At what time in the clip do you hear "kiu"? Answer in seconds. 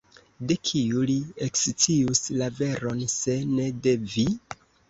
0.69-1.03